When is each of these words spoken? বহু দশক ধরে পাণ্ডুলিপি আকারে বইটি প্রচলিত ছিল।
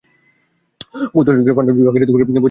বহু 1.05 1.23
দশক 1.25 1.41
ধরে 1.41 1.55
পাণ্ডুলিপি 1.57 1.81
আকারে 1.81 2.05
বইটি 2.05 2.13
প্রচলিত 2.13 2.29
ছিল। 2.29 2.37